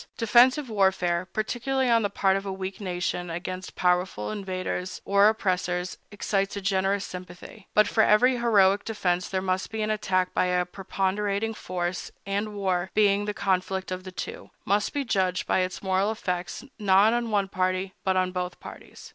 [0.17, 5.99] Defensive warfare, particularly on the part of a weak nation against powerful invaders or oppressors,
[6.09, 10.45] excites a generous sympathy; but for every heroic defense there must be an attack by
[10.45, 15.59] a preponderating force, and war, being the conflict of the two, must be judged by
[15.59, 19.07] its moral effects not on one party, but on both parties.